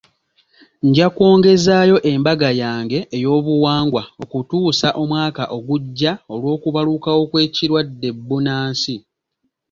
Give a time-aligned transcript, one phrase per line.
[0.87, 8.95] Nja kwongezaayo embaga yange ey'obuwangwa okutuusa omwaka ogujja olw'okubalukawo kw'ekirwadde bbunansi.